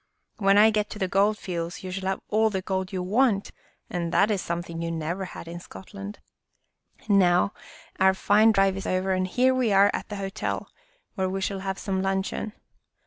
[0.37, 2.91] When I get to the Gold Fields" Land!" 7 you shall have all the gold
[2.91, 3.51] you want,
[3.87, 6.17] and that is something you never had in Scotland.
[7.07, 7.53] Now,
[7.99, 10.71] our fine drive is over and here we are at the hotel,
[11.13, 12.53] where we shall have some luncheon.